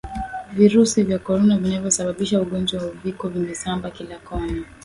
virusi 0.53 1.03
vya 1.03 1.19
corona 1.19 1.57
vinavyosababisha 1.57 2.41
ugonjwa 2.41 2.81
wa 2.81 2.87
Uviko 2.91 3.29
vimesamba 3.29 3.91
kila 3.91 4.19
kona 4.19 4.65